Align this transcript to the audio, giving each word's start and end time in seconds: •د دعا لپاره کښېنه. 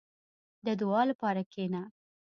•د 0.65 0.67
دعا 0.81 1.01
لپاره 1.11 1.41
کښېنه. 1.49 1.81